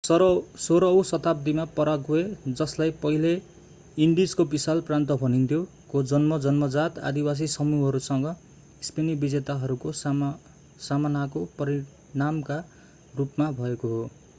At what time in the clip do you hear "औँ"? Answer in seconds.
0.83-1.01